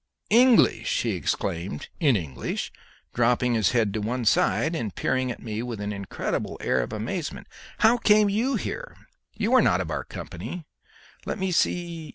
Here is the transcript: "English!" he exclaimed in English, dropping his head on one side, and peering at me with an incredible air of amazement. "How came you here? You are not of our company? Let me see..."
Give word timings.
"English!" 0.31 1.03
he 1.03 1.11
exclaimed 1.11 1.87
in 1.99 2.15
English, 2.15 2.71
dropping 3.13 3.53
his 3.53 3.69
head 3.69 3.95
on 3.95 4.01
one 4.01 4.25
side, 4.25 4.75
and 4.75 4.95
peering 4.95 5.29
at 5.29 5.43
me 5.43 5.61
with 5.61 5.79
an 5.79 5.93
incredible 5.93 6.57
air 6.59 6.81
of 6.81 6.91
amazement. 6.91 7.45
"How 7.77 7.97
came 7.97 8.27
you 8.27 8.55
here? 8.55 8.97
You 9.37 9.53
are 9.53 9.61
not 9.61 9.79
of 9.79 9.91
our 9.91 10.03
company? 10.03 10.65
Let 11.27 11.37
me 11.37 11.51
see..." 11.51 12.09